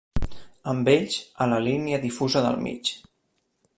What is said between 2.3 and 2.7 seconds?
del